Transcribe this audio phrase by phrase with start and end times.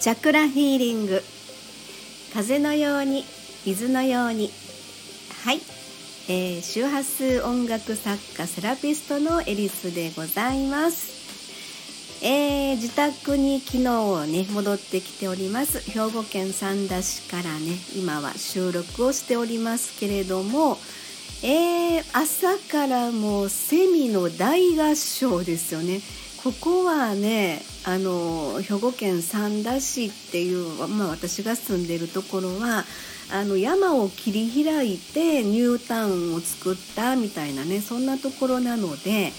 [0.00, 1.22] チャクラヒーリング。
[2.32, 3.22] 風のように
[3.66, 4.50] 水のように。
[5.44, 5.60] はい、
[6.26, 12.24] えー、周波数音楽作家セラピストのエリスでございます。
[12.24, 15.80] えー、自宅に昨日ね戻ってきております。
[15.80, 20.78] 兵庫県三田市からね今は収録をしておりますけれども
[21.42, 26.00] えー、朝からもうセミの大合唱ですよね。
[26.42, 32.84] ここはねあの兵庫県三田市っていう、まあ、私が住んでるところは
[33.32, 39.32] あの山を切り開いてニュータウンを作ったみたいなねそんなところなので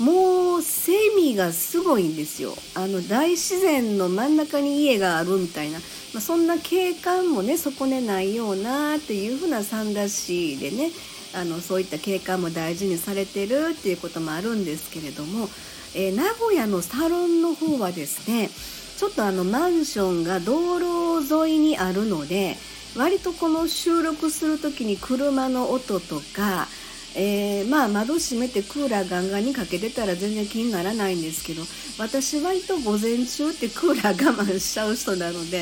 [0.00, 2.54] もうセミがすごいんですよ。
[2.76, 5.78] あの大自然の真ん中に家があるみたいな、
[6.14, 10.90] まあ、そんな景観もね損ねないようなっていうふうな三田市でね
[11.34, 15.48] あのそういった景観も大事にされてるっていうこともあるんですけれども
[15.94, 18.50] えー、名古屋のサロンの方はですね
[18.98, 22.56] ちょっとあのマンションが道路沿いにあるので
[22.96, 26.66] 割とこの収録する時に車の音とか、
[27.14, 31.62] えー、まあ窓閉めてクーラーガンガンにかけてたら全然気にならないんですけど
[31.98, 35.58] 私割と午前中ってクーラー我慢しちゃう人なので、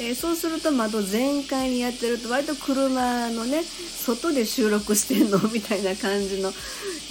[0.00, 6.50] えー、そうすると窓全開にやってると割と車のね外で収録してんのみたいな感じの、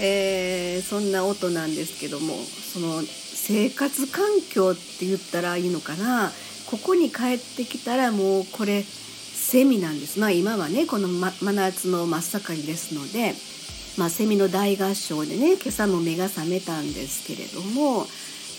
[0.01, 6.31] えー、そんな音なんですけどもその生活環境って言ったらいいのかな？
[6.69, 13.33] ここに帰ってきたらもうこれセミなんですまあ今はねこの真夏の真っ盛りですので、
[13.97, 18.05] まあ、セミの大合唱でね今朝も目が覚めたんですけれども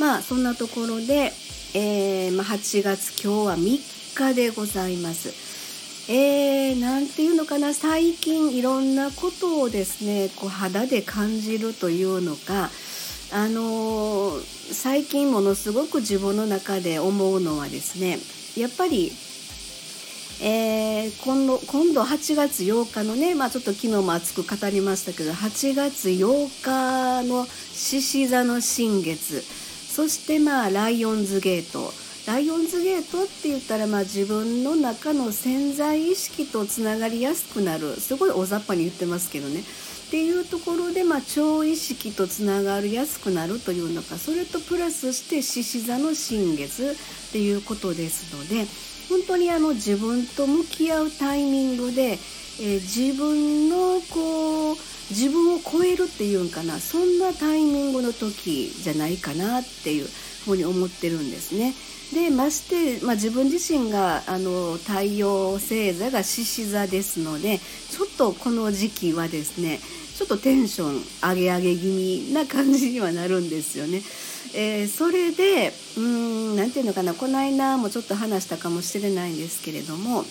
[0.01, 1.33] まあそんなところで、
[1.75, 5.60] えーまあ、8月今日は3日でございます。
[6.09, 12.71] えー、なんていうのかな最近いろんなことをですねこう肌で感じるというのか
[13.33, 18.19] あのー、最近ものすごく自分の中で思うのはですね
[18.61, 19.13] やっぱり、
[20.43, 31.93] えー、今度今度8月8日のね、まあ、ちょっと昨日も熱く語りましたけど8月8日の獅子座の新月そしてまあライオンズゲート
[32.31, 37.97] ライオンズゲートって言ったら、まあ、自分の中の潜在意識とつながりやすくなる。
[37.99, 39.63] すごい大雑把に言ってますけどね。
[39.63, 46.97] っていうところで、まあ、超意識とつながりやすくなるというのかそれとプラスして獅子座の新月
[47.29, 48.67] っていうことですので
[49.09, 54.77] 本当にあの自分と向き合うタイミングで、えー、自分のこう
[55.11, 60.07] 自分を超えるっていうんかなそんなタイミングの時じゃないかなっていう
[60.45, 61.75] ふうに思ってるんですね。
[62.13, 69.79] でまして、まあ、自分自身があの太陽星座が獅子座ですのでちょっとこの時期はですね
[70.17, 74.03] ちょっとテンション上げ上げ気味な感じにはなるんですよね。
[74.53, 80.25] えー、それでうん何て言うのかなこの間もちょっと話したかもしれないんですけれども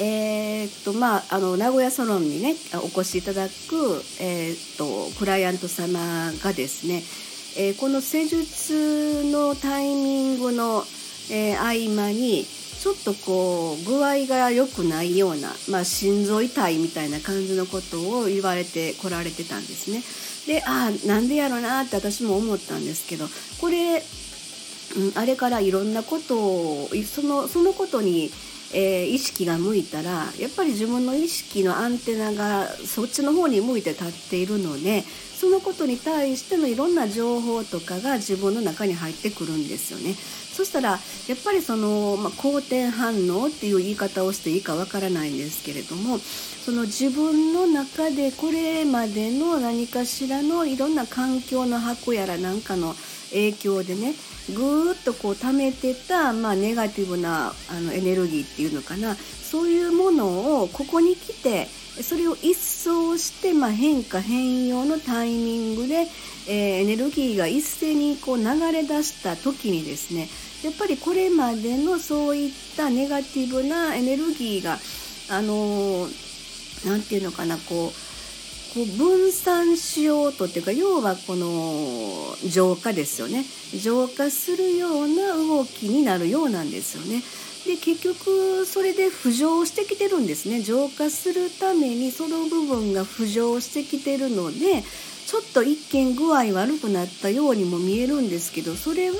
[0.00, 4.76] えー、っとまああの名古屋サロンにねお越しいただく、えー、っ
[5.12, 7.02] とクライアント様がですね
[7.54, 10.84] えー、この施術のタイミングの、
[11.30, 20.02] え、合間にちょっとこう具合が良くないような、まあ、心臓痛いみたいな感じのことを言われてこられてたんですね。
[20.46, 23.26] でああなんでやろなって私も思ったんですけど
[23.60, 24.02] これ、うん、
[25.14, 28.32] あれからいろんなことをそのそのことに
[28.72, 35.04] えー、意識が向いたらやっぱり自分の意識のアンテナがそっちの方に向いて立っているので
[35.42, 40.14] そのことに対してのいろんな情報とかが自分の中に入ってくるんですよね。
[40.52, 40.98] そしたらや
[41.34, 52.94] っぱりその、まあ、好転反応っていう言い方をしていいかわからないんですけれどもその自分の中でこれまでの何かしらのいろんな環境の箱やらなんかの
[53.30, 54.14] 影響でね
[54.50, 59.16] ぐーっとこう溜めてた、まあ、ネガティブなあのエネルギーっていうのかな。
[59.52, 61.66] そういうものをここに来て
[62.00, 66.06] それを一掃して、まあ、変化変容のタイミングで、
[66.48, 70.30] えー、エネルギーが一斉にこう流れ出した時にですね
[70.64, 74.78] やっぱりこれまでのそういったネガティブなエネルギーが
[75.28, 76.08] あの
[76.86, 78.11] 何、ー、て言うのかなこう
[78.74, 83.44] こう分散しようとっていうか要はこの浄化ですよね。
[83.78, 87.22] 浄化するような動きになるようなんですよね。
[87.66, 90.62] で結局それで浮上してきてるんですね。
[90.62, 94.82] 浄化するためにその部分が浮上してきてるので
[95.26, 99.16] ちょっと一見具合悪くなったようにも見えるんですけどそれは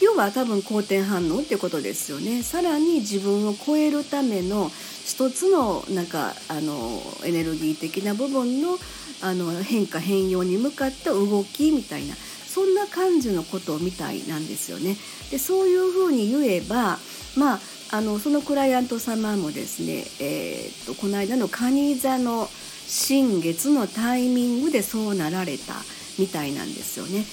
[0.00, 2.42] 要は多分好転反応ってことですよね。
[2.42, 4.70] さらに自分を超えるための
[5.10, 8.78] 一つのなんかあのエネルギー的な部分の
[9.22, 14.96] あの変化変容に向かった動きみたいなそんな感じのことみたいなんですよね。
[15.32, 16.98] でそういうふうに言えば
[17.36, 17.60] まあ
[17.90, 22.48] あのそのクライアント様もですね、えー、っとこの間の蟹座の
[22.86, 25.74] 新月のタイミングでそうなられた
[26.20, 27.24] みたいなんですよね。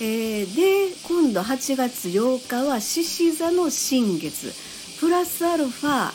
[0.00, 4.52] えー、で今度8月8日は獅子座の新月
[5.00, 6.12] プラスアルファ、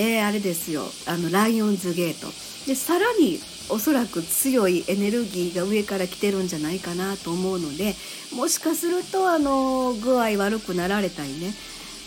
[0.00, 0.84] えー、あれですよ。
[1.06, 2.28] あのライオンズゲート。
[2.66, 3.38] でさらに
[3.68, 7.94] おそらく強いエネルギーが上から来てるんじゃないかなと思うので
[8.34, 11.54] もしかするとあの具合悪くなられたりね。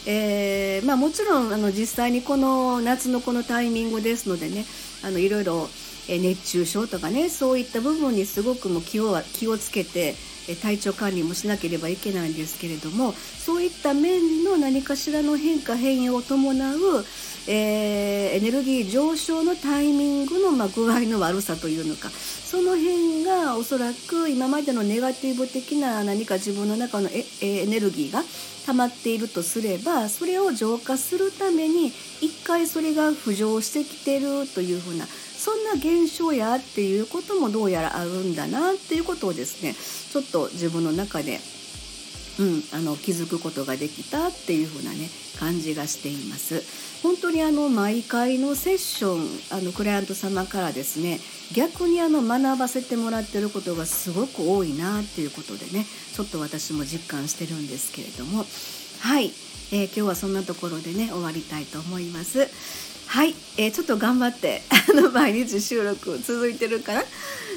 [0.06, 4.66] えーまあ、もちろんあの実際にこの夏のこのタイミングですのでね
[5.02, 5.70] あのいろいろ
[6.10, 10.16] 熱中症とかねそういった部分にすごくも気を気をつけて
[10.62, 17.06] 体調管理もしなければいけないんですけれどもそういった面の何かしらの変化変異を伴う、
[17.48, 22.10] えー、エネルギー上昇のタイミングの、まあ、具合の悪さというのか。
[22.54, 28.22] その辺がおそらく今までのネガティブ的な何か自分の中のエエネルギーが
[28.68, 31.88] 溜まっているとすればそれを浄化するために
[32.22, 41.40] 一回それが浮上してきてるというふうなそんな現象やっていうこともどうやらあるんだなっていうことをですねちょっと自分の中で、
[42.40, 45.10] うん、あの気づくことができたっていう風なね
[45.40, 46.64] 感じがしています。
[47.04, 51.20] 本当にあの毎回のセッションあのクライアント様からですね
[51.54, 58.46] 逆にあの学ばせてもらってることがすごく多いなっていうことでねちょっと私も実感してるんですけれども
[59.02, 59.34] はい、
[59.74, 62.93] えー、今日はそんなところでね終わりたいと思います。
[63.14, 67.04] はい、えー、ちょっと頑張って あの毎日収録続いてるかな？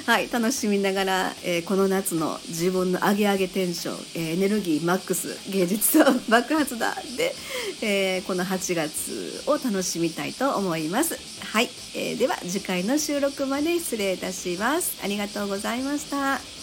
[0.05, 0.29] はい。
[0.31, 7.35] 楽しみながら、えー、この夏の自分の上げ上げテンション、えー、エネルギーマックス芸術と爆発だで、
[7.81, 11.19] えこの8月を楽しみたいと思います。
[11.41, 14.99] はい、えでは次回の収録まで失礼いたします。
[15.03, 16.56] ありがとうございました。